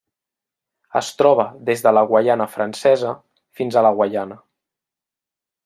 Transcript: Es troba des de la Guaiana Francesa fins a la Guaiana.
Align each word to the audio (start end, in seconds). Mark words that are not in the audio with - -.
Es 1.01 1.09
troba 1.19 1.45
des 1.67 1.83
de 1.87 1.93
la 1.97 2.03
Guaiana 2.13 2.47
Francesa 2.55 3.13
fins 3.61 3.77
a 3.77 3.85
la 3.89 3.93
Guaiana. 4.01 4.39